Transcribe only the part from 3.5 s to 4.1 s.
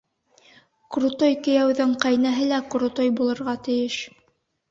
тейеш.